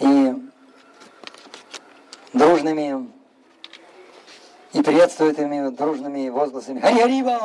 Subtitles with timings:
[0.00, 0.34] и
[2.32, 3.10] дружными
[4.72, 7.40] и приветствует ими дружными возгласами «Хари Харибо!»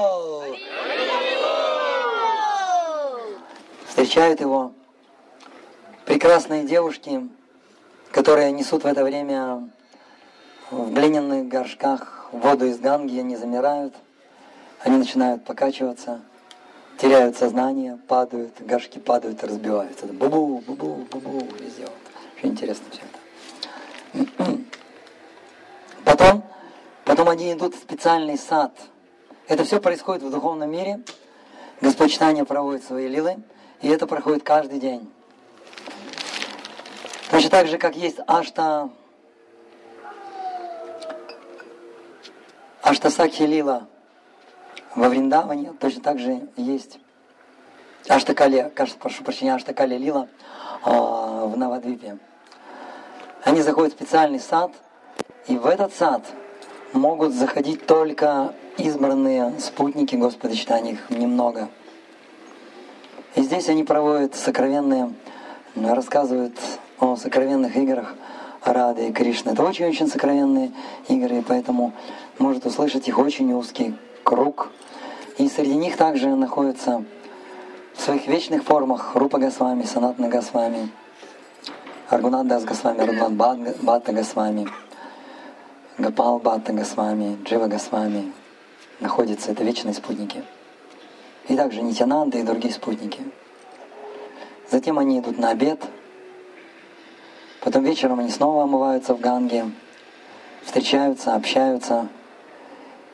[3.87, 4.73] Встречают его
[6.05, 7.27] прекрасные девушки,
[8.11, 9.69] которые несут в это время
[10.69, 13.93] в глиняных горшках воду из Ганги, они замирают,
[14.81, 16.21] они начинают покачиваться,
[16.97, 20.07] теряют сознание, падают, горшки падают и разбиваются.
[20.07, 21.87] Бу-бу, бу-бу, бу-бу, везде.
[22.43, 24.57] Интересно все это.
[26.03, 26.43] Потом,
[27.05, 28.77] потом они идут в специальный сад.
[29.47, 31.01] Это все происходит в духовном мире.
[31.81, 33.37] Господь Читания проводит свои лилы,
[33.81, 35.09] и это проходит каждый день.
[37.31, 38.89] Точно так же, как есть Ашта,
[42.81, 43.87] Аштасакхи Лила
[44.95, 46.99] во Вриндаване, точно так же есть
[48.07, 50.27] Аштакали, прошу прощения, Аштакали Лила
[50.83, 52.19] а, в Навадвипе.
[53.43, 54.71] Они заходят в специальный сад,
[55.47, 56.23] и в этот сад
[56.93, 61.67] могут заходить только избранные спутники Господа читания, их немного.
[63.35, 65.13] И здесь они проводят сокровенные,
[65.75, 66.57] рассказывают
[66.99, 68.15] о сокровенных играх
[68.63, 69.51] Рады и Кришны.
[69.51, 70.71] Это очень-очень сокровенные
[71.09, 71.91] игры, и поэтому
[72.39, 74.71] может услышать их очень узкий круг.
[75.37, 77.03] И среди них также находятся
[77.93, 80.89] в своих вечных формах Рупа Госвами, Санатна Госвами,
[82.13, 83.31] Аргунат Дас Госвами, Аргунат
[83.81, 84.67] Бхатта Госвами,
[85.97, 88.31] Гапал Бхатта Госвами, Джива Госвами.
[88.99, 90.43] Находятся, это вечные спутники.
[91.47, 93.19] И также Нитянанда и другие спутники.
[94.69, 95.79] Затем они идут на обед,
[97.61, 99.71] Потом вечером они снова омываются в Ганге,
[100.63, 102.09] встречаются, общаются.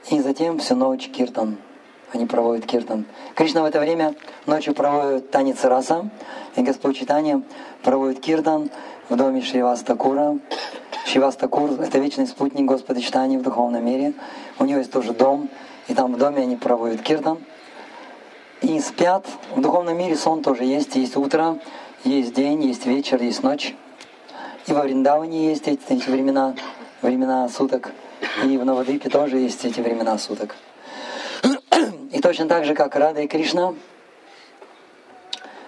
[0.10, 1.58] И затем всю ночь киртан.
[2.12, 3.06] Они проводят киртан.
[3.36, 4.16] Кришна в это время
[4.48, 6.10] ночью проводит танец раса,
[6.56, 7.42] и Господь Читания
[7.84, 8.70] проводит киртан
[9.10, 10.40] в доме Шривастакура.
[11.06, 14.14] Шривастакур— это вечный спутник Господа Читания в духовном мире.
[14.58, 15.50] У него есть тоже дом,
[15.88, 17.38] и там в доме они проводят киртан.
[18.62, 19.26] И спят.
[19.56, 20.96] В духовном мире сон тоже есть.
[20.96, 21.60] Есть утро,
[22.04, 23.76] есть день, есть вечер, есть ночь.
[24.68, 26.56] И во Вриндаване есть эти, эти времена,
[27.02, 27.92] времена суток.
[28.44, 30.56] И в Навадвипе тоже есть эти времена суток.
[32.12, 33.74] И точно так же, как Рада и Кришна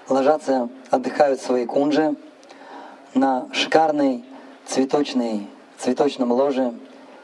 [0.09, 2.15] ложатся, отдыхают в своей кунже
[3.13, 4.23] на шикарной
[4.65, 5.47] цветочной,
[5.77, 6.73] цветочном ложе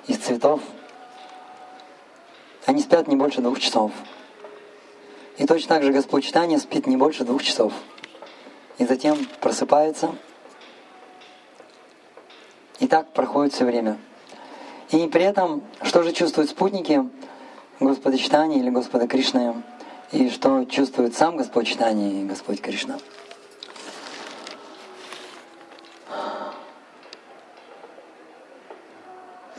[0.08, 0.62] из цветов.
[2.66, 3.92] Они спят не больше двух часов.
[5.38, 7.74] И точно так же Господь Читания спит не больше двух часов.
[8.78, 10.16] И затем просыпается–
[12.80, 13.98] и так проходит все время.
[14.92, 17.04] И при этом, что же чувствуют спутники
[17.80, 19.62] Господа Читания или Господа Кришны,
[20.12, 22.98] и что чувствует сам Господь Читания и Господь Кришна.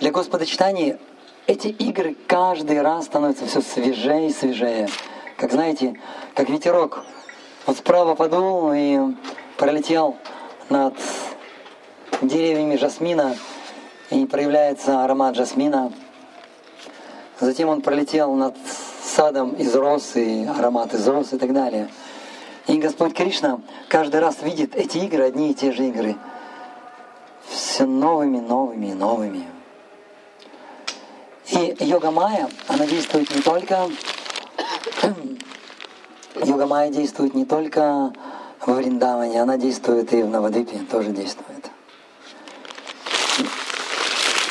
[0.01, 0.99] Для Господа Читания
[1.47, 4.89] эти игры каждый раз становятся все свежее и свежее.
[5.37, 6.01] Как знаете,
[6.34, 7.05] как ветерок.
[7.67, 8.99] Вот справа подул и
[9.57, 10.17] пролетел
[10.71, 10.95] над
[12.23, 13.37] деревьями жасмина,
[14.11, 15.93] и проявляется аромат жасмина.
[17.41, 18.56] Затем он пролетел над
[19.03, 21.88] садом из роз, и аромат из роз и так далее.
[22.66, 26.16] И Господь Кришна каждый раз видит эти игры, одни и те же игры,
[27.48, 29.44] все новыми, новыми, новыми.
[31.50, 33.88] И йога майя, она действует не только
[36.44, 38.12] йога майя действует не только
[38.60, 41.71] в Вриндаване, она действует и в Навадвипе, тоже действует.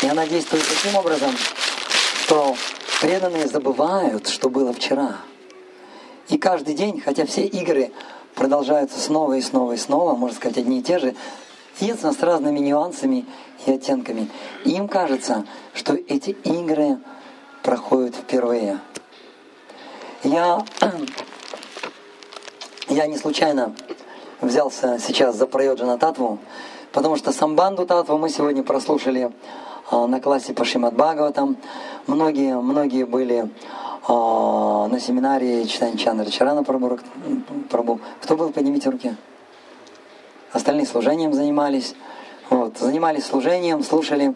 [0.02, 1.36] И она действует таким образом,
[2.24, 2.56] что
[3.02, 5.18] преданные забывают, что было вчера.
[6.30, 7.92] И каждый день, хотя все игры
[8.36, 11.16] продолжаются снова и снова и снова, можно сказать, одни и те же,
[11.80, 13.26] единственно с разными нюансами
[13.66, 14.30] и оттенками.
[14.66, 16.98] И им кажется, что эти игры
[17.64, 18.80] проходят впервые.
[20.24, 20.66] Я,
[22.90, 23.76] я не случайно
[24.42, 26.40] взялся сейчас за Прайоджана Татву,
[26.92, 29.32] потому что самбанду Татву мы сегодня прослушали
[29.92, 31.58] на классе по Шимат Бхагаватам.
[32.08, 33.50] Многие, многие были
[34.08, 37.00] на семинаре читания Чандра Чарана Прабу.
[37.70, 38.00] Прабу.
[38.22, 39.16] Кто был, поднимите руки.
[40.54, 41.96] Остальные служением занимались.
[42.50, 44.34] Вот, занимались служением, слушали.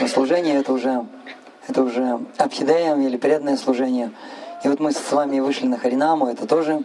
[0.00, 1.06] Но служение это уже,
[1.66, 4.12] это уже абхидея или преданное служение.
[4.64, 6.82] И вот мы с вами вышли на Харинаму, это тоже,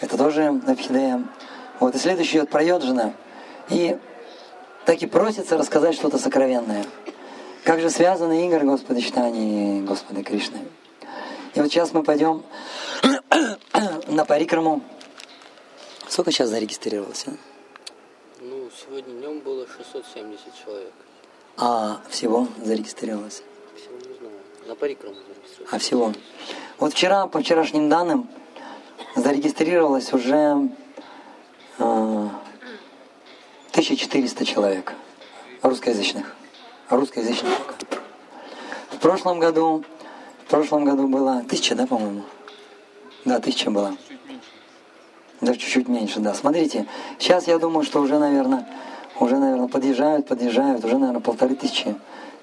[0.00, 1.24] это тоже абхидея.
[1.80, 3.14] Вот, и следующий идет Прайоджина.
[3.70, 3.96] И
[4.84, 6.84] так и просится рассказать что-то сокровенное.
[7.64, 10.58] Как же связаны игры Господа Читания и Господа Кришны.
[11.54, 12.42] И вот сейчас мы пойдем
[14.06, 14.82] на парикраму.
[16.06, 17.24] Сколько сейчас зарегистрировалось?
[17.26, 17.30] А?
[18.42, 20.92] Ну, сегодня днем было 670 человек.
[21.56, 23.42] А всего зарегистрировалось?
[23.76, 24.34] Всего не знаю.
[24.66, 25.72] На парикраму зарегистрировалось.
[25.72, 26.12] А всего?
[26.78, 28.28] Вот вчера, по вчерашним данным,
[29.16, 30.68] зарегистрировалось уже
[31.78, 32.28] э,
[33.70, 34.92] 1400 человек
[35.62, 36.36] русскоязычных.
[36.90, 37.50] Русскоязычных.
[38.90, 39.84] В прошлом году,
[40.46, 42.22] в прошлом году было тысяча, да, по-моему?
[43.24, 43.96] Да, тысяча была.
[45.40, 46.34] Даже чуть-чуть меньше, да.
[46.34, 46.86] Смотрите,
[47.18, 48.68] сейчас я думаю, что уже, наверное,
[49.18, 51.94] уже, наверное, подъезжают, подъезжают, уже, наверное, полторы тысячи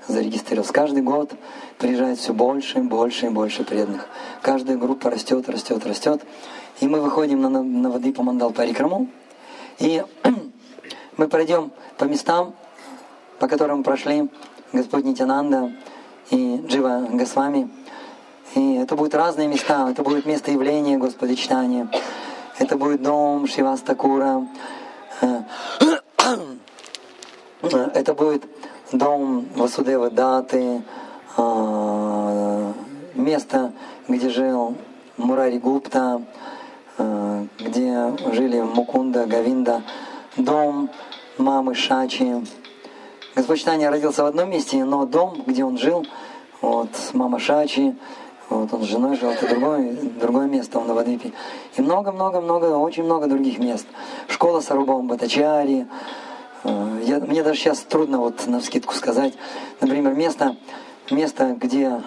[0.08, 0.72] зарегистрировалось.
[0.72, 1.32] Каждый год
[1.78, 4.08] приезжает все больше и больше и больше преданных.
[4.42, 6.22] Каждая группа растет, растет, растет.
[6.80, 9.08] И мы выходим на, на воды по мандал парикраму.
[9.78, 10.04] И
[11.18, 12.56] мы пройдем по местам,
[13.42, 14.30] по которым прошли
[14.72, 15.74] Господь Нитянанда
[16.30, 17.72] и Джива Госвами.
[18.54, 19.90] И это будут разные места.
[19.90, 21.90] Это будет место явления Господа читания.
[22.60, 24.48] Это будет дом Шивастакура.
[27.96, 28.44] Это будет
[28.92, 30.84] дом Васудева Даты,
[31.36, 32.74] а,
[33.16, 33.72] место,
[34.08, 34.76] где жил
[35.18, 36.22] Мурари Гупта,
[37.00, 39.82] а, где жили Мукунда, Гавинда,
[40.38, 40.92] дом
[41.40, 42.46] мамы Шачи.
[43.42, 46.06] Господь Читания родился в одном месте, но дом, где он жил,
[46.62, 47.96] вот мама Шачи,
[48.50, 51.34] вот он с женой жил, это другое, другое место в Навадвипе.
[51.76, 53.88] И много-много-много, очень много других мест.
[54.28, 55.88] Школа Сарубам Батачари,
[56.64, 59.34] Э, я, мне даже сейчас трудно вот на вскидку сказать,
[59.80, 60.56] например, место,
[61.10, 62.02] место где,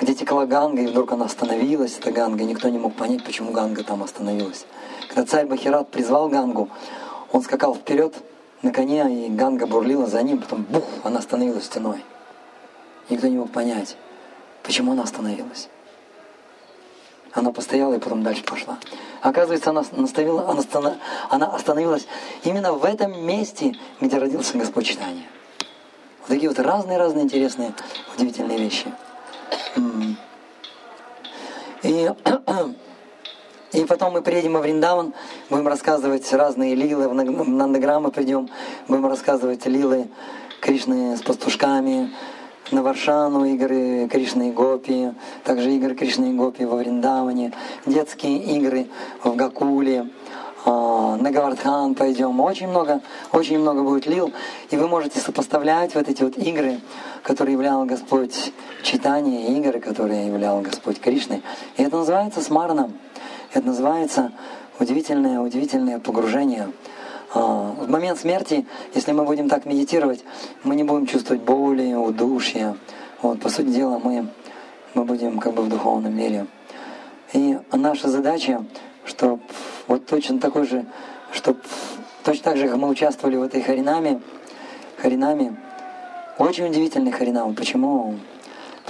[0.00, 3.52] где текла Ганга, и вдруг она остановилась, эта Ганга, и никто не мог понять, почему
[3.52, 4.66] Ганга там остановилась.
[5.08, 6.68] Когда царь Бахират призвал Гангу,
[7.32, 8.14] он скакал вперед
[8.62, 12.04] на коне, и Ганга бурлила за ним, потом бух, она остановилась стеной.
[13.08, 13.96] Никто не мог понять,
[14.62, 15.68] почему она остановилась.
[17.32, 18.78] Она постояла и потом дальше пошла.
[19.22, 20.96] Оказывается, она, наставила, она,
[21.30, 22.06] она остановилась
[22.44, 25.26] именно в этом месте, где родился Господь Читания.
[26.20, 27.72] Вот такие вот разные-разные интересные,
[28.16, 28.86] удивительные вещи.
[31.82, 32.10] И,
[33.72, 35.14] и потом мы приедем в Вриндаван,
[35.50, 38.48] будем рассказывать разные лилы, в Нандаграммы придем,
[38.88, 40.08] будем рассказывать лилы
[40.60, 42.12] Кришны с пастушками,
[42.70, 45.12] на Варшану игры Кришны и Гопи,
[45.44, 47.52] также игры Кришны и Гопи во Вриндаване,
[47.86, 48.86] детские игры
[49.22, 50.08] в Гакуле,
[50.64, 52.40] а, на Гавардхан пойдем.
[52.40, 53.00] Очень много,
[53.32, 54.32] очень много будет лил.
[54.70, 56.80] И вы можете сопоставлять вот эти вот игры,
[57.22, 58.52] которые являл Господь
[58.82, 61.42] читание, игры, которые являл Господь Кришны.
[61.76, 62.92] И это называется смарном.
[63.54, 64.32] Это называется
[64.78, 66.72] удивительное, удивительное погружение
[67.34, 70.24] а, в момент смерти, если мы будем так медитировать,
[70.64, 72.76] мы не будем чувствовать боли, удушья.
[73.20, 74.28] Вот, по сути дела, мы,
[74.94, 76.46] мы будем как бы в духовном мире.
[77.32, 78.64] И наша задача,
[79.04, 79.40] чтобы
[79.86, 80.84] вот точно такой же,
[81.32, 81.60] чтобы
[82.24, 84.20] точно так же, как мы участвовали в этой харинаме,
[84.98, 85.56] харинаме,
[86.38, 87.54] очень удивительный харинам.
[87.54, 88.16] Почему?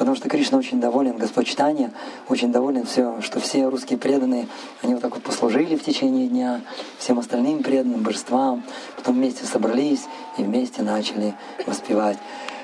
[0.02, 1.92] Потому что Кришна очень доволен, Господь читания
[2.28, 4.48] очень доволен, все, что все русские преданные,
[4.82, 6.60] они вот так вот послужили в течение дня
[6.98, 8.64] всем остальным преданным божествам,
[8.96, 10.00] потом вместе собрались
[10.38, 11.34] и вместе начали
[11.68, 12.18] воспевать.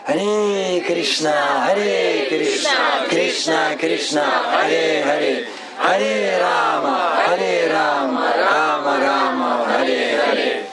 [0.05, 5.49] Харе Кришна, Харе Кришна, Кришна Кришна, Харе Харе,
[5.79, 10.64] Харе Рама, Харе Рама, Рама Рама, Харе Харе.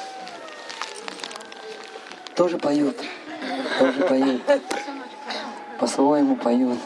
[2.36, 2.98] Тоже поют,
[3.78, 4.42] тоже поют
[5.80, 6.80] по-своему поют.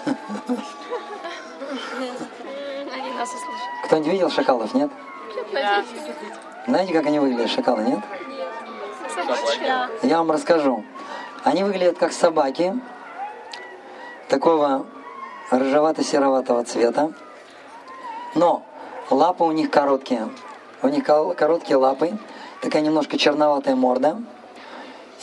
[2.08, 3.70] Они нас услышат.
[3.86, 4.90] Кто-нибудь видел шакалов, нет?
[5.54, 5.84] Да.
[6.68, 8.00] Знаете, как они выглядят, шакалы, нет?
[9.62, 9.90] Да.
[10.04, 10.84] Я вам расскажу.
[11.44, 12.74] Они выглядят как собаки,
[14.28, 14.86] такого
[15.52, 17.12] рыжевато-сероватого цвета,
[18.36, 18.64] но
[19.10, 20.30] лапы у них короткие.
[20.82, 22.18] У них короткие лапы,
[22.62, 24.22] такая немножко черноватая морда–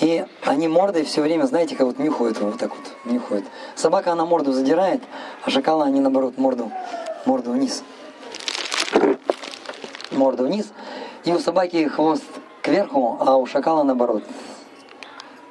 [0.01, 3.47] и они мордой все время, знаете, как вот нюхают вот так вот, нюхают.
[3.75, 5.03] Собака, она морду задирает,
[5.45, 6.71] а шакалы, они наоборот морду,
[7.25, 7.83] морду вниз.
[10.11, 10.73] Морду вниз.
[11.25, 12.25] И у собаки хвост
[12.63, 14.23] кверху, а у шакала наоборот.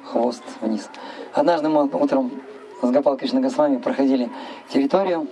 [0.04, 0.88] Хвост вниз.
[1.32, 2.30] Однажды мы утром
[2.82, 4.30] с Гопал Кришна Госвами проходили
[4.68, 5.26] территорию,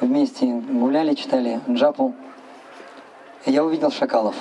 [0.00, 2.14] вместе гуляли, читали джапу.
[3.46, 4.36] И я увидел шакалов.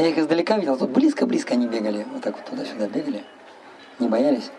[0.00, 3.22] Я их издалека видел, тут близко-близко они бегали, вот так вот туда-сюда бегали,
[3.98, 4.50] не боялись.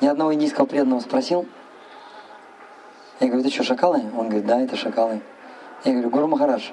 [0.00, 1.44] Ни одного индийского преданного спросил.
[3.20, 3.98] Я говорю, это что, шакалы?
[4.16, 5.20] Он говорит, да, это шакалы.
[5.84, 6.70] Я говорю, Гуру Махарадж,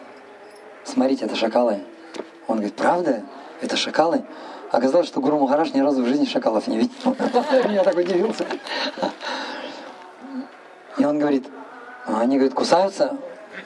[0.85, 1.81] смотрите, это шакалы.
[2.47, 3.21] Он говорит, правда?
[3.59, 4.23] Это шакалы?
[4.71, 7.17] Оказалось, что Гуру Махарадж ни разу в жизни шакалов не видел.
[7.69, 8.45] Я так удивился.
[10.97, 11.45] И он говорит,
[12.05, 13.17] они, говорит, кусаются?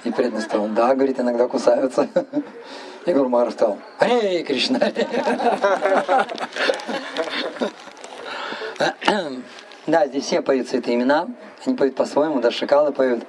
[0.03, 2.07] И преданный сказал, да, говорит, иногда кусаются.
[3.05, 4.79] И Гуру Махарадж сказал, Харе Кришна.
[9.85, 11.27] Да, здесь все поют цветы имена.
[11.65, 13.23] Они поют по-своему, даже шакалы поют,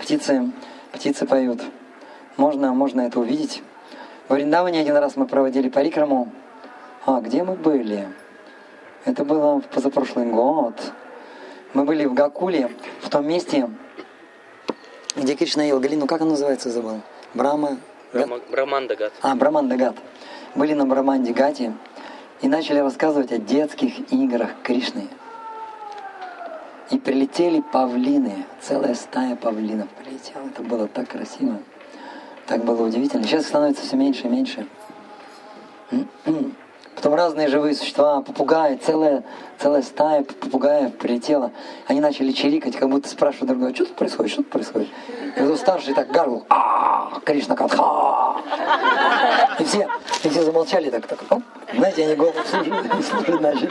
[0.00, 0.50] птицы,
[0.92, 1.60] птицы поют.
[2.36, 3.62] Можно, можно это увидеть.
[4.28, 6.32] В Вриндаване один раз мы проводили парикраму.
[7.06, 8.08] А, где мы были?
[9.04, 10.74] Это было в позапрошлый год.
[11.74, 13.70] Мы были в Гакуле, в том месте,
[15.16, 16.06] где Кришна ел галину.
[16.06, 17.00] Как он называется, забыл?
[17.34, 17.78] Брама?
[18.12, 19.12] Брама- Брамандагат.
[19.22, 19.96] А, Брамандагат.
[20.54, 21.72] Были на Брамандигате
[22.42, 25.08] и начали рассказывать о детских играх Кришны.
[26.90, 30.48] И прилетели павлины, целая стая павлинов прилетела.
[30.48, 31.58] Это было так красиво,
[32.46, 33.22] так было удивительно.
[33.22, 34.66] Сейчас становится все меньше и меньше.
[37.00, 39.24] Потом разные живые существа, попугаи, целая,
[39.58, 41.50] целая стая попугаев прилетела.
[41.86, 44.88] Они начали чирикать, как будто спрашивают друг друга, что тут происходит, что тут происходит.
[45.34, 48.42] И вот старший так гаркнул, а Кришна Катха.
[49.58, 49.88] И все,
[50.24, 51.42] и все замолчали так, так, оп.
[51.74, 52.74] знаете, они голову слушать,
[53.10, 53.70] слушать начали.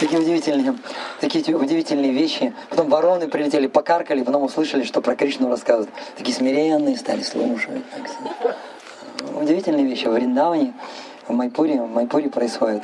[0.00, 0.74] Такие удивительные,
[1.20, 2.52] такие удивительные вещи.
[2.70, 5.90] Потом вороны прилетели, покаркали, потом услышали, что про Кришну рассказывают.
[6.16, 7.84] Такие смиренные стали слушать.
[9.40, 10.74] Удивительные вещи в Вриндаване
[11.28, 12.82] в Майпуре, в Майпуре происходит.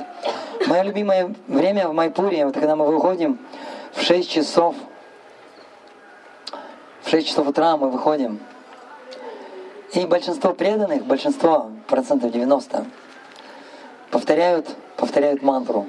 [0.66, 3.38] Мое любимое время в Майпуре, вот когда мы выходим
[3.92, 4.74] в 6 часов,
[7.02, 8.40] в 6 часов утра мы выходим,
[9.92, 12.86] и большинство преданных, большинство, процентов 90,
[14.10, 15.86] повторяют, повторяют мантру.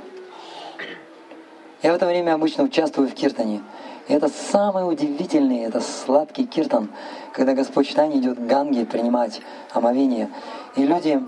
[1.83, 3.61] Я в это время обычно участвую в киртане.
[4.07, 6.89] И это самый удивительный, это сладкий киртан,
[7.33, 9.41] когда Господь Читание идет к Ганге принимать
[9.71, 10.29] омовение.
[10.75, 11.21] И люди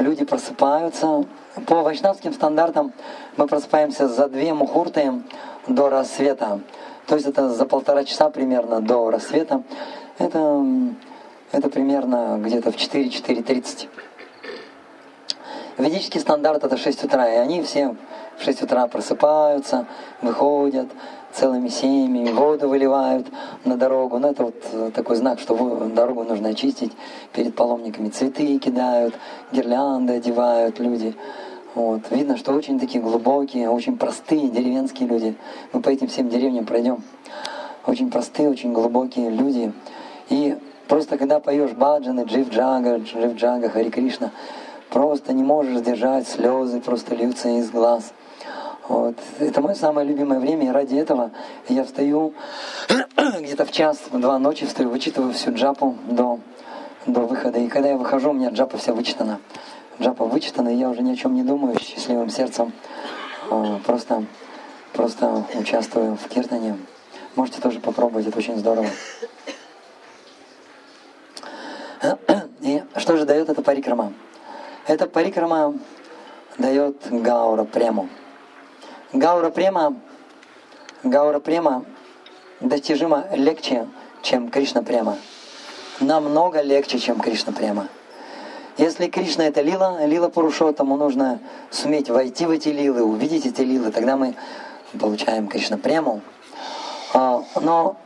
[0.00, 1.24] люди просыпаются.
[1.66, 2.92] По вайшнавским стандартам
[3.36, 5.22] мы просыпаемся за две мухурты
[5.66, 6.60] до рассвета.
[7.06, 9.62] То есть это за полтора часа примерно до рассвета.
[10.18, 10.64] Это,
[11.52, 13.88] это примерно где-то в 4-4.30.
[15.78, 17.96] Ведический стандарт это 6 утра, и они все
[18.40, 19.86] в 6 утра просыпаются,
[20.22, 20.88] выходят,
[21.32, 23.26] целыми семьями, воду выливают
[23.64, 24.18] на дорогу.
[24.18, 25.54] Ну, это вот э, такой знак, что
[25.94, 26.92] дорогу нужно очистить.
[27.32, 29.14] Перед паломниками цветы кидают,
[29.52, 31.14] гирлянды одевают люди.
[31.74, 32.10] Вот.
[32.10, 35.36] Видно, что очень такие глубокие, очень простые деревенские люди.
[35.72, 37.02] Мы по этим всем деревням пройдем.
[37.86, 39.72] Очень простые, очень глубокие люди.
[40.30, 40.56] И
[40.88, 44.30] просто когда поешь баджаны, джив джага, джив джага, Хари Кришна,
[44.88, 48.12] просто не можешь сдержать слезы, просто льются из глаз.
[48.90, 49.14] Вот.
[49.38, 51.30] Это мое самое любимое время, и ради этого
[51.68, 52.34] я встаю
[53.38, 56.40] где-то в час, в два ночи встаю, вычитываю всю джапу до,
[57.06, 57.60] до выхода.
[57.60, 59.38] И когда я выхожу, у меня джапа вся вычитана.
[60.00, 62.72] Джапа вычитана, и я уже ни о чем не думаю, с счастливым сердцем.
[63.48, 64.24] А, просто,
[64.92, 66.76] просто участвую в киртане.
[67.36, 68.88] Можете тоже попробовать, это очень здорово.
[72.60, 74.12] И что же дает эта парикрама?
[74.88, 75.78] Эта парикрама
[76.58, 78.08] дает гаура прему.
[79.12, 79.96] Гаура према,
[81.02, 81.84] гаура према
[82.60, 83.88] достижимо легче,
[84.22, 85.16] чем Кришна према.
[85.98, 87.88] Намного легче, чем Кришна према.
[88.78, 91.40] Если Кришна это лила, лила Пурушотаму нужно
[91.72, 94.36] суметь войти в эти лилы, увидеть эти лилы, тогда мы
[94.98, 96.20] получаем Кришна прему.
[97.12, 97.96] А, но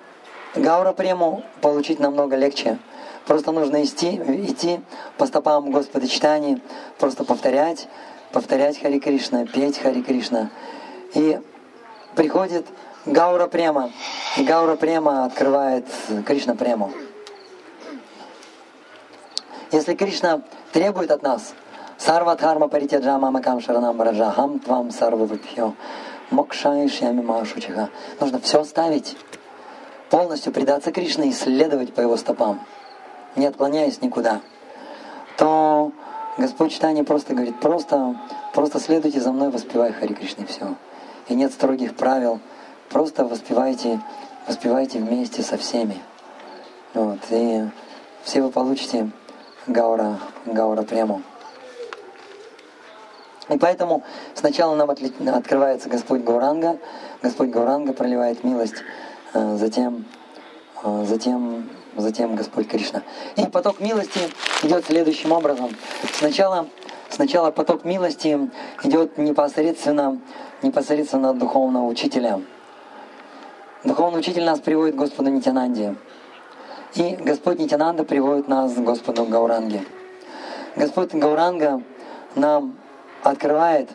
[0.54, 2.78] Гаура прему получить намного легче.
[3.26, 4.80] Просто нужно идти, идти
[5.18, 6.60] по стопам Господа читания,
[6.98, 7.88] просто повторять,
[8.32, 10.50] повторять Хари Кришна, петь Хари Кришна.
[11.14, 11.40] И
[12.16, 12.66] приходит
[13.06, 13.90] Гаура Према,
[14.36, 15.86] и Гаура Према открывает
[16.26, 16.90] Кришна Прему.
[19.70, 20.42] Если Кришна
[20.72, 21.54] требует от нас
[21.98, 25.74] Сарвадхарма Паритяджа Мамакам Шаранам Браджахам Твам Сарвавипхё
[26.30, 27.90] Мокшай Шьями Машучиха.
[28.20, 29.16] Нужно все оставить,
[30.10, 32.60] полностью предаться Кришне и следовать по его стопам,
[33.36, 34.40] не отклоняясь никуда.
[35.36, 35.92] То
[36.38, 38.16] Господь Читание просто говорит, просто,
[38.52, 40.74] просто следуйте за мной, воспевай Хари Кришне, все
[41.28, 42.40] и нет строгих правил.
[42.90, 44.00] Просто воспевайте,
[44.46, 46.00] воспевайте вместе со всеми.
[46.92, 47.64] Вот, и
[48.22, 49.10] все вы получите
[49.66, 51.22] Гаура, Гаура прему.
[53.48, 54.02] И поэтому
[54.34, 56.78] сначала нам открывается Господь Гауранга,
[57.22, 58.76] Господь Гауранга проливает милость,
[59.34, 60.06] э, затем,
[60.82, 63.02] э, затем, затем Господь Кришна.
[63.36, 64.20] И поток милости
[64.62, 65.70] идет следующим образом.
[66.14, 66.68] Сначала,
[67.10, 68.50] сначала поток милости
[68.82, 70.18] идет непосредственно
[70.64, 72.40] непосредственно от духовного учителя.
[73.84, 75.94] Духовный учитель нас приводит к Господу Нитянанде.
[76.94, 79.84] И Господь Нитянанда приводит нас к Господу Гауранге.
[80.76, 81.82] Господь Гауранга
[82.34, 82.76] нам
[83.22, 83.90] открывает,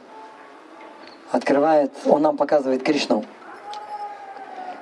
[1.31, 3.25] открывает, Он нам показывает Кришну.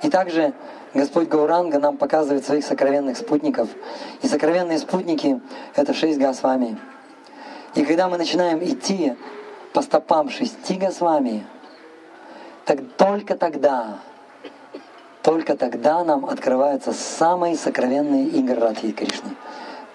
[0.03, 0.53] И также
[0.94, 3.70] Господь Гауранга нам показывает своих сокровенных спутников.
[4.22, 5.39] И сокровенные спутники—
[5.75, 6.77] это шесть Госвами.
[7.75, 9.15] И когда мы начинаем идти
[9.74, 11.46] по стопам шести Госвами,
[12.68, 14.00] так только тогда,
[15.24, 19.30] только тогда нам открываются самые сокровенные игры Радхи Кришны.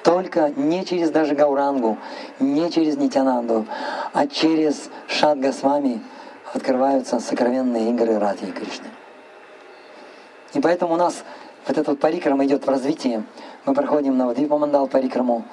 [0.03, 1.99] Только не через даже Гаурангу,
[2.41, 3.67] не через Нитянанду,
[4.15, 6.03] а через Шад Госвами
[6.55, 8.89] открываются сокровенные игры Радхи Кришны.
[10.55, 11.25] И поэтому у нас
[11.67, 13.23] вот этот парикрам идет в развитии.
[13.67, 15.45] Мы проходим на Мандал парикраму,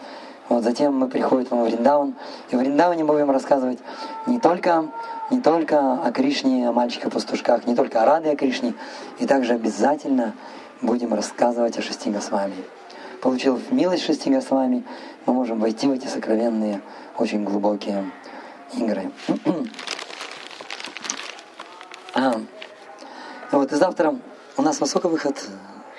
[0.49, 2.15] вот затем мы приходим в Вриндаван,
[2.49, 3.77] и в Вриндаване мы будем рассказывать
[4.25, 4.91] не только,
[5.29, 8.73] не только о Кришне, о мальчиках-пастушках, не только о Раде о Кришне,
[9.19, 10.33] и также обязательно
[10.81, 12.55] будем рассказывать о шести Госвами.
[13.21, 14.83] Получив милость шести Госвами,
[15.27, 16.81] мы можем войти в эти сокровенные,
[17.17, 18.09] очень глубокие
[18.73, 19.11] игры.
[22.15, 22.33] а,
[23.51, 24.15] вот и завтра
[24.57, 25.37] у нас во сколько выход?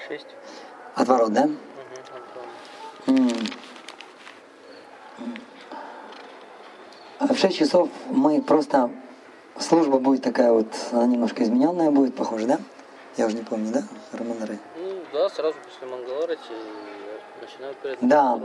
[0.09, 0.27] Шесть.
[0.97, 1.49] От ворот, да?
[3.07, 3.31] Угу,
[5.21, 5.35] М.
[7.19, 8.91] А В 6 часов мы просто...
[9.59, 12.59] Служба будет такая вот, она немножко измененная будет, похоже, да?
[13.17, 13.83] Я уже не помню, да,
[14.13, 14.59] Романары?
[14.77, 16.53] Ну да, сразу после Мангаларати
[17.41, 18.39] начинают перед Да.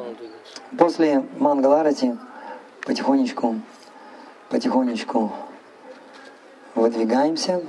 [0.77, 2.17] После Мангаларати
[2.85, 3.59] потихонечку,
[4.49, 5.31] потихонечку
[6.73, 7.61] выдвигаемся,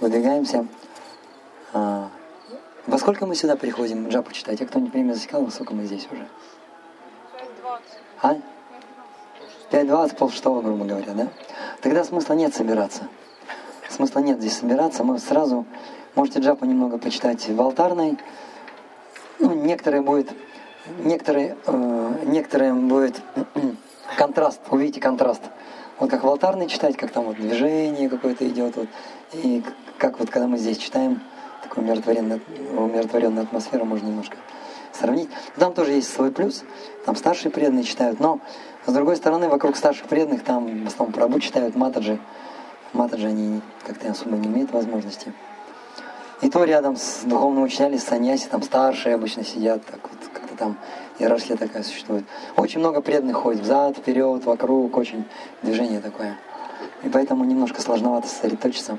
[0.00, 0.66] выдвигаемся.
[1.72, 2.10] А,
[2.86, 4.60] во сколько мы сюда приходим джапу читать?
[4.60, 6.26] А кто-нибудь время засекал, во сколько мы здесь уже?
[8.22, 8.36] А?
[9.72, 11.28] 5.20, полшестого, грубо говоря, да?
[11.80, 13.08] Тогда смысла нет собираться.
[13.88, 15.02] Смысла нет здесь собираться.
[15.02, 15.64] Мы сразу
[16.14, 18.18] можете джапу немного почитать в алтарной.
[19.38, 20.30] Ну, некоторые будет,
[21.04, 23.22] некоторые, э, некоторые будет
[24.18, 25.42] контраст, увидите контраст.
[25.98, 28.88] Вот как в алтарной читать, как там вот движение какое-то идет, вот,
[29.32, 29.62] и
[29.96, 31.22] как вот когда мы здесь читаем,
[31.62, 32.40] такую умиротворенную,
[32.76, 34.36] умиротворенную атмосферу можно немножко
[34.92, 35.30] сравнить.
[35.56, 36.64] Там тоже есть свой плюс,
[37.06, 38.40] там старшие преданные читают, но
[38.86, 42.18] с другой стороны, вокруг старших преданных там в основном прабу читают матаджи.
[42.92, 45.32] Матаджи они как-то особо не имеют возможности.
[46.40, 50.56] И то рядом с духовным учителями, с саньяси, там старшие обычно сидят, так вот как-то
[50.56, 50.76] там
[51.20, 52.24] иерархия такая существует.
[52.56, 55.24] Очень много преданных ходит взад, вперед, вокруг, очень
[55.62, 56.36] движение такое.
[57.04, 58.98] И поэтому немножко сложновато сосредоточиться.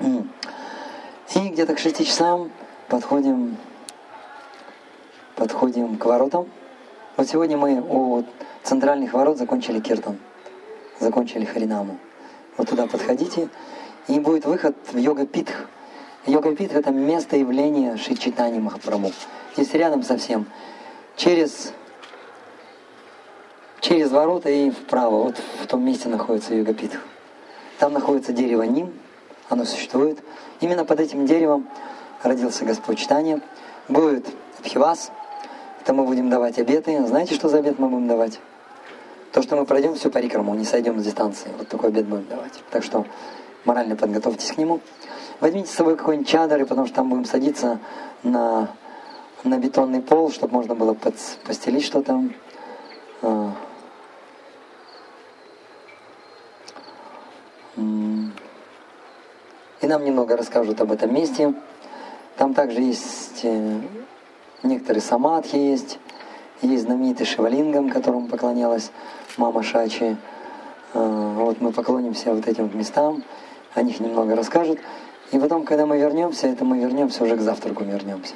[0.00, 2.50] И где-то к 6 часам
[2.88, 3.56] подходим,
[5.36, 6.48] подходим к воротам.
[7.16, 8.24] Вот сегодня мы у
[8.62, 10.18] центральных ворот закончили киртан,
[11.00, 11.98] закончили харинаму.
[12.58, 13.48] Вот туда подходите,
[14.06, 15.66] и будет выход в йога питх.
[16.26, 19.12] Йога питх это место явления Шри Чайтани Махапрабху.
[19.54, 20.44] Здесь рядом совсем.
[21.16, 21.72] Через,
[23.80, 26.98] через ворота и вправо, вот в том месте находится йога питх.
[27.78, 28.92] Там находится дерево Ним,
[29.48, 30.18] оно существует.
[30.60, 31.66] Именно под этим деревом
[32.22, 33.40] родился Господь Читания.
[33.88, 34.26] Будет
[34.58, 35.10] Абхивас,
[35.86, 37.06] это мы будем давать обеты.
[37.06, 38.40] Знаете, что за обет мы будем давать?
[39.30, 41.48] То, что мы пройдем всю парикраму, не сойдем с дистанции.
[41.56, 42.54] Вот такой обед будем давать.
[42.72, 43.06] Так что
[43.64, 44.80] морально подготовьтесь к нему.
[45.38, 47.78] Возьмите с собой какой-нибудь чадр, потому что там будем садиться
[48.24, 48.68] на,
[49.44, 52.20] на бетонный пол, чтобы можно было подс- постелить что-то.
[53.22, 53.52] А.
[57.76, 61.54] И нам немного расскажут об этом месте.
[62.36, 63.80] Там также есть э,
[64.66, 65.98] некоторые самадхи есть.
[66.62, 68.90] Есть знаменитый Шивалингам, которому поклонялась
[69.36, 70.16] мама Шачи.
[70.94, 73.22] А, Вот мы поклонимся вот этим местам,
[73.74, 74.78] о них немного расскажут.
[75.32, 78.34] И потом, когда мы вернемся, это мы вернемся уже к завтраку вернемся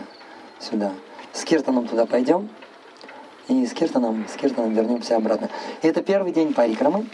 [0.59, 0.93] сюда.
[1.33, 2.49] С Киртаном туда пойдем,
[3.49, 5.49] и с Киртаном, с Киртаном вернемся обратно.
[5.83, 7.07] И это первый день парикрамы.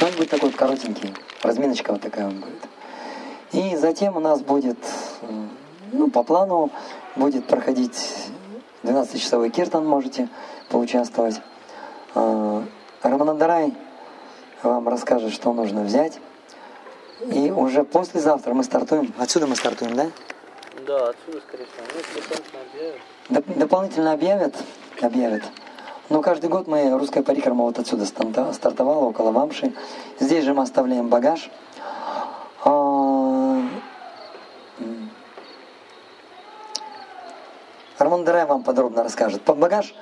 [0.00, 2.68] Он будет такой вот коротенький, разминочка вот такая вот будет.
[3.52, 4.78] И затем у нас будет,
[5.22, 5.26] э,
[5.92, 6.70] ну, по плану,
[7.16, 8.30] будет проходить
[8.82, 10.28] 12-часовой киртан, можете
[10.68, 11.40] поучаствовать.
[12.14, 12.64] А,
[13.02, 13.74] Раманандарай
[14.62, 16.18] вам расскажет, что нужно взять.
[17.32, 19.12] И уже послезавтра мы стартуем.
[19.18, 20.06] Отсюда мы стартуем, да?
[20.86, 21.84] Да, отсюда, скорее всего.
[21.92, 23.00] Ну, дополнительно объявят.
[23.28, 24.54] Доп- дополнительно объявят,
[25.02, 25.42] объявят.
[26.08, 29.72] Но каждый год мы, русская парикрама вот отсюда стартовала, около Вамши.
[30.18, 31.50] Здесь же мы оставляем багаж.
[32.64, 32.70] А,
[34.78, 35.10] м.
[38.24, 39.42] Дарай вам подробно расскажет.
[39.44, 39.94] Багаж,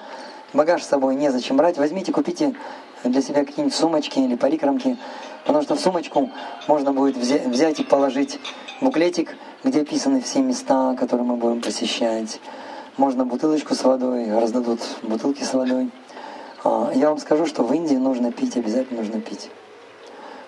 [0.52, 1.78] багаж с собой незачем брать.
[1.78, 2.54] Возьмите, купите
[3.04, 4.96] для себя какие-нибудь сумочки или парикрамки,
[5.44, 6.31] потому что в сумочку
[6.66, 8.40] можно будет взя- взять и положить
[8.81, 12.40] буклетик, где описаны все места, которые мы будем посещать.
[12.96, 15.90] Можно бутылочку с водой, раздадут бутылки с водой.
[16.64, 19.50] А, Я вам скажу, что в Индии нужно пить, обязательно нужно пить.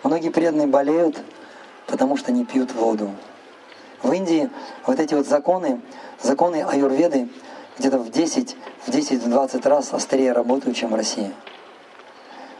[0.02, 1.20] Многие преданные болеют,
[1.87, 3.11] потому что не пьют воду.
[4.02, 4.50] В Индии
[4.87, 5.80] вот эти вот законы,
[6.22, 7.28] законы аюрведы
[7.78, 8.56] где-то в 10,
[8.87, 11.33] в 10-20 раз острее работают, чем в России.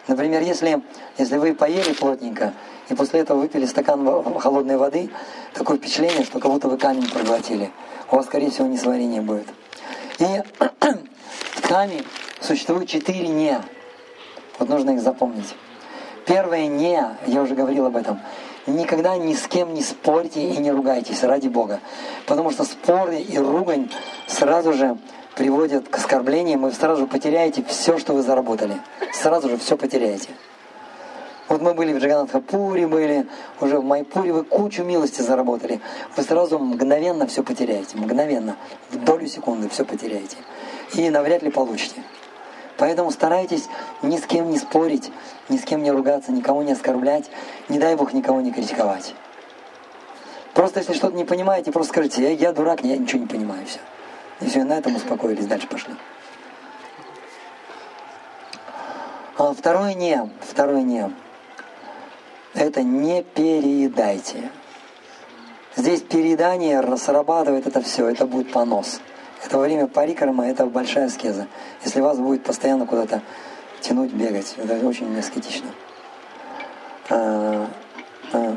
[0.09, 0.83] Например, если,
[1.19, 2.53] если вы поели плотненько,
[2.89, 4.05] и после этого выпили стакан
[4.41, 5.11] холодной воды,
[5.55, 7.71] такое впечатление, что как будто вы камень проглотили.
[8.11, 9.47] У вас, скорее всего, несварение будет.
[10.19, 10.25] И
[10.59, 12.03] в ткани
[12.41, 13.61] существует четыре «не».
[14.59, 15.55] Вот нужно их запомнить.
[16.27, 18.21] Первое «не», я уже говорил об этом,
[18.67, 21.81] никогда ни с кем не спорьте и не ругайтесь, ради Бога.
[22.27, 23.91] Потому что споры и ругань
[24.27, 24.99] сразу же
[25.37, 28.81] приводят к оскорблениям, и вы сразу же потеряете все, что вы заработали.
[29.13, 30.29] Сразу же все потеряете.
[31.49, 33.27] Вот мы были в Джаганатхапуре, были
[33.61, 35.81] уже в Майпуре, вы кучу милости заработали.
[36.17, 38.57] Вы сразу мгновенно все потеряете, мгновенно,
[38.91, 40.37] в долю секунды все потеряете.
[40.95, 42.05] И навряд ли получите.
[42.81, 43.69] Поэтому старайтесь
[44.01, 45.13] ни с кем не спорить,
[45.51, 47.31] ни с кем не ругаться, никого не оскорблять,
[47.69, 49.15] не дай Бог никого не критиковать.
[50.55, 53.81] Просто если что-то не понимаете, просто скажите, я, я дурак, я ничего не понимаю, все.
[54.41, 55.95] И все, на этом успокоились, дальше пошли.
[59.37, 61.13] А второе не, второе не.
[62.55, 64.51] Это не переедайте.
[65.77, 69.03] Здесь переедание срабатывает это все, это будет понос.
[69.45, 71.47] Это время парикрама, это большая аскеза.
[71.85, 73.23] Если вас будет постоянно куда-то
[73.81, 75.69] тянуть, бегать, это очень аскетично.
[77.09, 77.67] А,
[78.33, 78.57] а.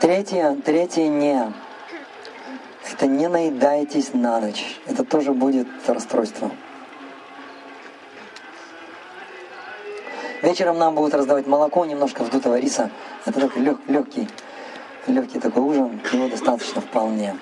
[0.00, 1.52] Третье, третье не.
[2.92, 4.78] Это не наедайтесь на ночь.
[4.86, 6.50] Это тоже будет расстройство.
[10.42, 12.90] Вечером нам будут раздавать молоко, немножко вдутого риса.
[13.24, 14.28] Это такой лег, легкий
[15.06, 17.36] легкий такой ужин, его достаточно вполне.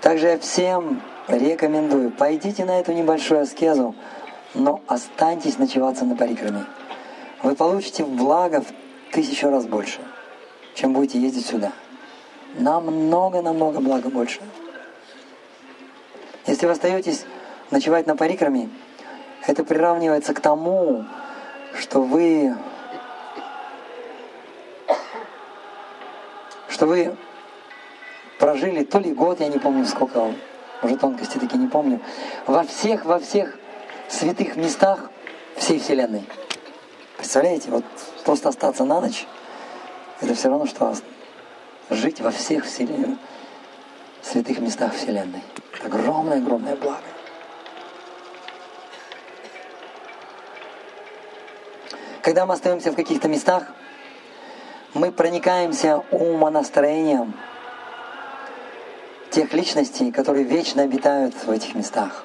[0.00, 3.94] Также я всем рекомендую, пойдите на эту небольшую аскезу,
[4.54, 6.66] но останьтесь ночеваться на парикраме.
[7.42, 10.00] Вы получите благо в тысячу раз больше,
[10.74, 11.72] чем будете ездить сюда.
[12.54, 14.40] Намного-намного благо больше.
[16.46, 17.24] Если вы остаетесь
[17.70, 18.68] ночевать на парикраме,
[19.46, 21.04] это приравнивается к тому,
[21.78, 22.54] что вы
[26.84, 27.16] что вы
[28.38, 30.34] прожили то ли год, я не помню сколько,
[30.82, 31.98] уже тонкости такие не помню,
[32.46, 33.56] во всех, во всех
[34.10, 35.10] святых местах
[35.56, 36.24] всей Вселенной.
[37.16, 37.84] Представляете, вот
[38.26, 39.26] просто остаться на ночь,
[40.20, 40.94] это все равно, что
[41.88, 43.18] жить во всех вселен...
[44.20, 45.42] святых местах Вселенной.
[45.82, 46.98] Огромное-огромное благо.
[52.20, 53.68] Когда мы остаемся в каких-то местах,
[54.94, 57.34] мы проникаемся умонастроением
[59.30, 62.24] тех личностей, которые вечно обитают в этих местах.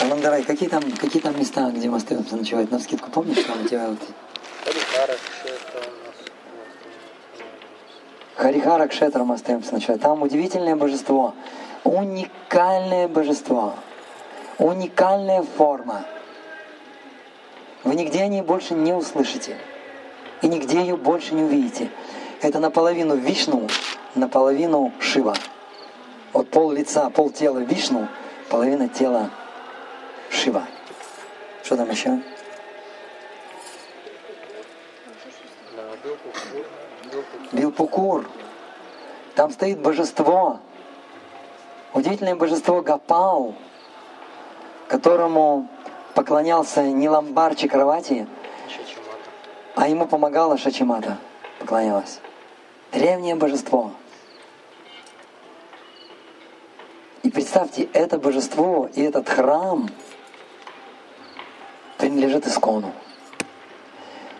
[0.00, 2.70] Аландарай, какие там, какие там места, где мы остаемся ночевать?
[2.70, 3.98] На скидку помнишь, там у тебя вот...
[4.64, 5.14] Харихара.
[8.36, 10.02] Харихара Кшетра мы остаемся ночевать.
[10.02, 11.34] Там удивительное божество,
[11.84, 13.74] уникальное божество,
[14.58, 16.04] уникальная форма.
[17.84, 19.58] Вы нигде о ней больше не услышите.
[20.40, 21.90] И нигде ее больше не увидите.
[22.40, 23.68] Это наполовину Вишну,
[24.14, 25.34] наполовину Шива.
[26.32, 28.08] Вот пол лица, пол тела Вишну,
[28.48, 29.30] половина тела
[30.30, 30.66] Шива.
[31.62, 32.20] Что там еще?
[37.52, 38.26] Билпукур.
[39.34, 40.60] Там стоит божество.
[41.92, 43.54] Удивительное божество Гапал,
[44.88, 45.68] которому
[46.14, 48.26] поклонялся не ламбарчи кровати,
[49.74, 51.18] а ему помогала Шачимата,
[51.58, 52.20] поклонялась.
[52.92, 53.90] Древнее божество.
[57.22, 59.88] И представьте, это божество и этот храм
[61.98, 62.92] принадлежит Искону.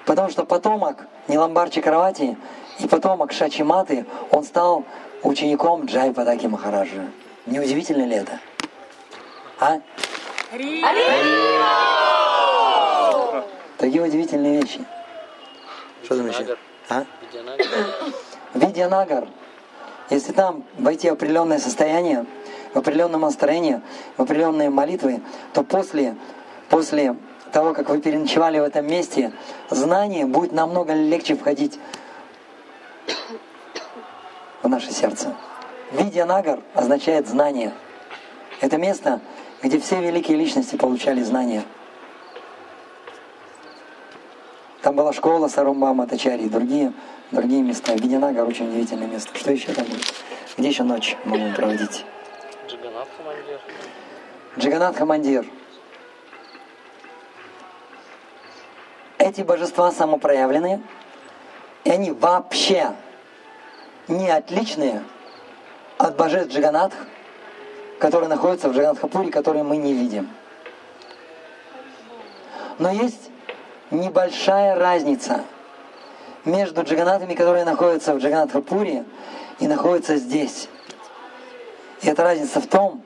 [0.04, 2.36] Потому что потомок Ниламбарчи Кровати
[2.78, 4.84] и потомок Шачиматы, он стал
[5.22, 7.06] учеником Джай Падаки Махараджа.
[7.46, 8.38] Неудивительно ли это?
[9.58, 9.80] А?
[13.78, 14.84] Такие удивительные вещи.
[16.04, 16.56] Что там еще?
[16.88, 17.04] А?
[18.54, 19.26] Видянагар.
[20.10, 22.26] Если там войти в определенное состояние,
[22.72, 23.80] в определенном настроении,
[24.16, 26.14] в определенные молитвы, то после,
[26.68, 27.16] после
[27.52, 29.32] того, как вы переночевали в этом месте,
[29.70, 31.78] знание будет намного легче входить
[34.62, 35.34] в наше сердце.
[35.92, 37.72] Видянагар означает знание.
[38.60, 39.20] Это место,
[39.64, 41.64] где все великие личности получали знания.
[44.82, 46.92] Там была школа Сарумба Матачари и другие,
[47.32, 47.94] другие места.
[47.94, 49.36] Видинагар очень удивительное место.
[49.36, 50.12] Что еще там будет?
[50.58, 52.04] Где еще ночь мы будем проводить?
[52.68, 53.60] Джаганат командир.
[54.58, 55.46] Джаганат Хамандир.
[59.16, 60.82] Эти божества самопроявленные,
[61.84, 62.92] и они вообще
[64.08, 65.02] не отличные
[65.96, 66.94] от божеств Джаганатх,
[67.98, 70.30] которые находятся в Джаганатхапуре, которые мы не видим.
[72.78, 73.30] Но есть
[73.90, 75.44] небольшая разница
[76.44, 79.04] между джаганатами, которые находятся в Джаганатхапуре
[79.60, 80.68] и находятся здесь.
[82.02, 83.02] И эта разница в том,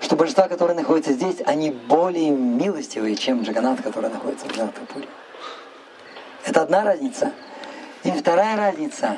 [0.00, 5.08] что божества, которые находятся здесь, они более милостивые, чем Джаганат, который находится в Джаганатхапуре.
[6.44, 7.32] Это одна разница.
[8.04, 9.16] И вторая разница,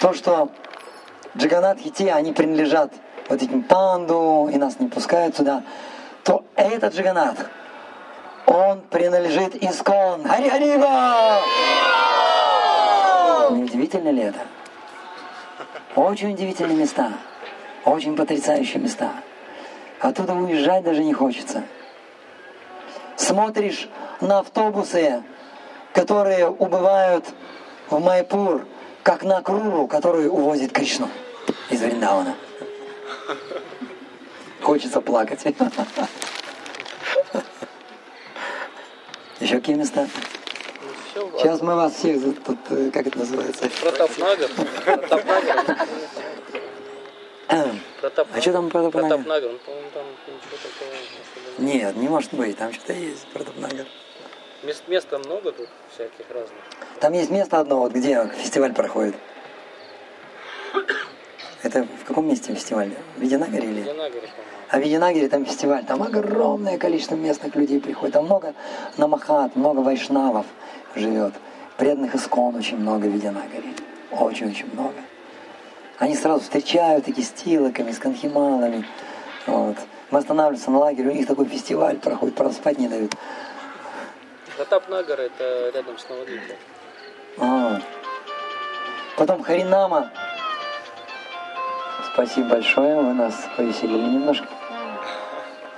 [0.00, 0.50] то, что
[1.36, 2.92] Джаганат и те, они принадлежат
[3.28, 5.62] вот этим панду, и нас не пускают сюда,
[6.24, 7.36] то этот Джаганат,
[8.46, 10.24] он принадлежит Искон.
[10.24, 11.40] Хари Харива!
[13.50, 14.40] Не удивительно ли это?
[15.94, 17.12] Очень удивительные места.
[17.84, 19.10] Очень потрясающие места.
[20.00, 21.62] Оттуда уезжать даже не хочется.
[23.16, 23.88] Смотришь
[24.20, 25.22] на автобусы,
[25.92, 27.26] которые убывают
[27.90, 28.66] в Майпур,
[29.02, 31.08] как на Круру, который увозит Кришну
[31.70, 32.34] из Вриндавана.
[34.62, 35.44] Хочется плакать.
[39.40, 40.08] Еще какие места?
[41.14, 43.68] Сейчас мы вас всех, тут, э, как это называется?
[43.80, 44.48] Протапнагар.
[48.00, 48.28] Протап...
[48.32, 49.10] А что там Протапнагар?
[49.10, 50.90] Протапнагар, ну, по-моему, там ничего такого
[51.58, 51.96] нет.
[51.96, 53.86] Не может быть, там что-то есть, Протапнагар.
[54.62, 56.58] Мест, места много тут всяких разных.
[57.00, 59.16] Там есть место одно, вот где фестиваль проходит.
[61.62, 62.90] Это в каком месте фестиваль?
[63.16, 63.82] В Видянагаре или?
[63.82, 64.14] По-моему.
[64.68, 68.14] А в Видянагаре там фестиваль, там огромное количество местных людей приходит.
[68.14, 68.54] Там много
[68.96, 70.46] намахат, много вайшнавов
[70.96, 71.34] живет.
[71.76, 73.74] Преданных искон очень много в Видянагаре.
[74.10, 74.94] Очень-очень много.
[75.98, 78.84] Они сразу встречают такие с тилоками, с канхималами.
[79.46, 79.76] Вот.
[80.10, 83.14] Мы останавливаемся на лагере, у них такой фестиваль проходит, правда спать не дают.
[84.56, 86.56] Протапнагар это рядом с Новодвипом.
[87.38, 87.80] А.
[89.16, 90.10] Потом Харинама.
[92.12, 94.46] Спасибо большое, вы нас повеселили немножко.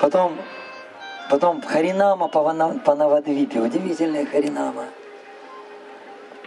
[0.00, 0.36] Потом,
[1.30, 4.86] потом Харинама по, Навадвипе, удивительная Харинама.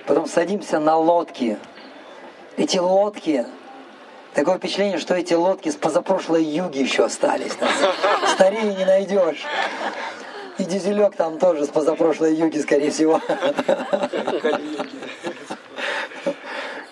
[0.05, 1.57] Потом садимся на лодки.
[2.57, 3.45] Эти лодки,
[4.33, 7.53] такое впечатление, что эти лодки с позапрошлой юги еще остались.
[8.27, 9.45] Старее не найдешь.
[10.57, 13.21] И дизелек там тоже с позапрошлой юги, скорее всего.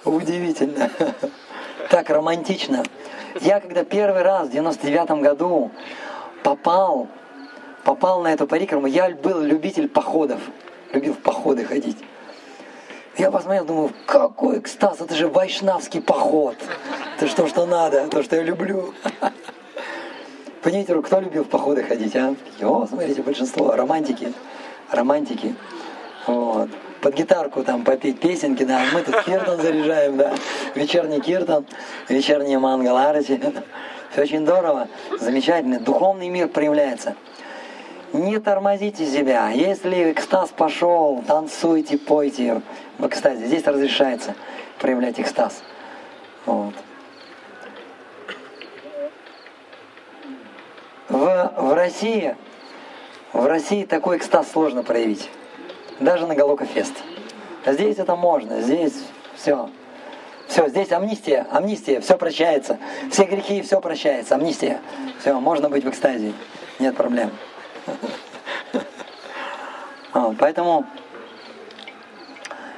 [0.05, 0.89] Удивительно.
[1.89, 2.84] Так романтично.
[3.41, 5.71] Я когда первый раз в 99 году
[6.43, 7.08] попал,
[7.84, 10.39] попал на эту парикраму, я был любитель походов.
[10.93, 11.98] Любил в походы ходить.
[13.17, 16.56] Я посмотрел, думаю, какой экстаз, это же вайшнавский поход.
[17.17, 18.93] Это что, что надо, то, что я люблю.
[20.63, 22.36] Руку, кто любил в походы ходить, а?
[22.62, 24.34] О, смотрите, большинство, романтики,
[24.91, 25.56] романтики.
[26.26, 26.69] Вот.
[27.06, 30.34] Под гитарку там попеть песенки, да, мы тут киртан заряжаем, да,
[30.74, 31.63] вечерний киртан,
[32.10, 33.39] вечерние мангаларати.
[34.12, 34.88] Все очень здорово,
[35.20, 37.13] замечательно, духовный мир проявляется.
[38.12, 39.52] Не тормозите себя.
[39.52, 42.63] Если экстаз пошел, танцуйте, пойте
[42.98, 43.46] в экстазе.
[43.46, 44.34] Здесь разрешается
[44.80, 45.62] проявлять экстаз.
[46.48, 46.74] Вот.
[51.10, 52.36] В, в России,
[53.32, 55.30] в России такой экстаз сложно проявить.
[55.99, 56.93] Даже на Галока Фест.
[57.63, 58.93] А здесь это можно, здесь
[59.36, 59.69] все.
[60.47, 62.77] Все, здесь амнистия, амнистия, все прощается.
[63.12, 64.79] Все грехи, все прощается, амнистия.
[65.19, 66.34] Все, можно быть в экстазе,
[66.79, 67.31] нет проблем.
[70.17, 70.86] А, Поэтому,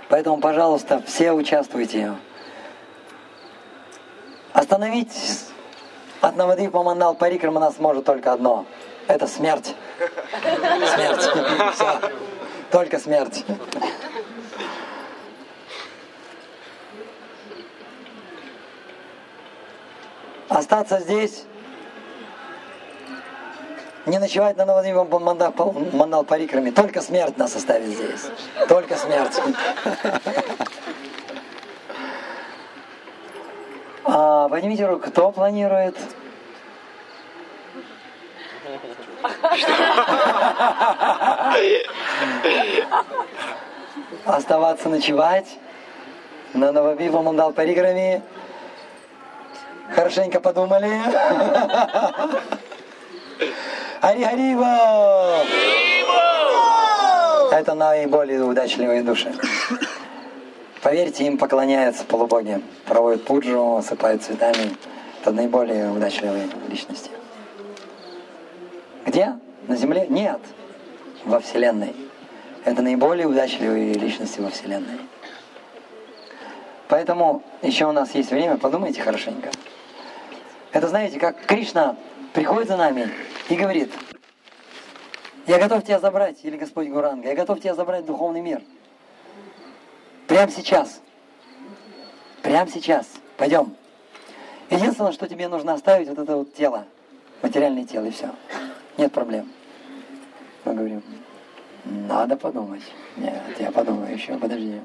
[0.10, 2.16] поэтому, пожалуйста, все участвуйте.
[4.54, 5.14] Остановить
[6.20, 8.66] от Навадвипа Мандал Парикрама нас может только одно.
[9.08, 9.76] Это смерть.
[10.96, 11.22] Смерть.
[11.76, 12.00] Все.
[12.72, 13.46] Только смерть.
[20.50, 21.44] Остаться здесь,
[24.06, 28.26] не ночевать на Навадвипа Мандал, Парикраме, только смерть нас оставит здесь.
[28.68, 29.40] Только смерть.
[34.10, 35.98] А, поднимите руку, кто планирует?
[44.26, 45.58] Оставаться ночевать
[46.54, 48.22] на Новобивом Мандал Париграме.
[49.94, 50.90] Хорошенько подумали.
[54.02, 55.44] Ари-харива!
[57.52, 59.34] Это наиболее удачливые души.
[60.84, 62.62] Поверьте, им поклоняются полубоги.
[62.86, 64.78] Проводят пуджу, осыпают цветами.
[65.22, 67.10] Это наиболее удачливые личности.
[69.18, 69.34] Где?
[69.68, 70.06] На Земле?
[70.10, 70.40] Нет.
[71.26, 71.96] Во Вселенной.
[72.66, 75.00] Это наиболее удачливые личности во Вселенной.
[76.88, 79.50] Поэтому еще у нас есть время, подумайте хорошенько.
[80.72, 81.96] Это знаете, как Кришна
[82.34, 83.10] приходит за нами
[83.50, 83.92] и говорит,
[85.48, 88.62] я готов тебя забрать, или Господь Гуранга, я готов тебя забрать в духовный мир.
[90.28, 91.02] Прямо сейчас.
[92.44, 93.08] Прямо сейчас.
[93.38, 93.76] Пойдем.
[94.70, 96.86] Единственное, что тебе нужно оставить, вот это вот тело,
[97.42, 98.30] материальное тело, и все.
[98.98, 99.52] Нет проблем.
[100.66, 101.04] Мы говорим,
[101.86, 102.82] надо подумать.
[103.16, 104.82] Нет, я подумаю еще, подожди.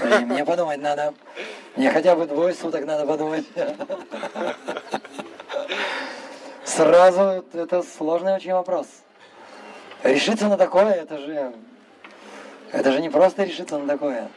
[0.00, 0.24] подожди.
[0.24, 1.12] Мне подумать надо.
[1.74, 3.44] Мне хотя бы двое суток надо подумать.
[6.64, 8.86] Сразу это сложный очень вопрос.
[10.02, 11.52] Решиться на такое, это же...
[12.72, 14.28] Это же не просто решиться на такое.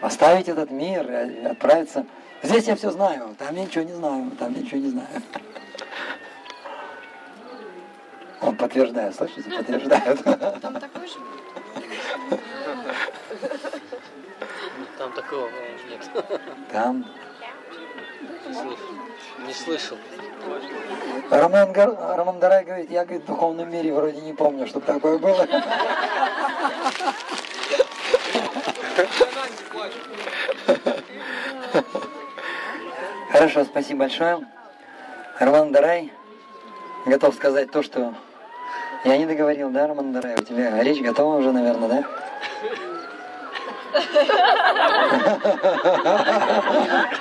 [0.00, 2.04] Оставить этот мир и отправиться...
[2.42, 5.08] Здесь я все знаю, там я ничего не знаю, там я ничего не знаю.
[8.66, 10.24] Он подтверждает, слышите, подтверждает.
[10.60, 11.14] Там такой же?
[14.98, 15.48] Там такого
[15.88, 16.10] нет.
[16.72, 17.06] Там
[19.46, 19.96] Не слышал.
[21.30, 25.46] Роман, Роман Дарай говорит, я говорит, в духовном мире вроде не помню, чтобы такое было.
[33.30, 34.44] Хорошо, спасибо большое.
[35.38, 36.12] Роман Дарай
[37.06, 38.14] готов сказать то, что
[39.06, 40.34] я не договорил, да, Роман Дарай?
[40.34, 42.04] У тебя речь готова уже, наверное, да?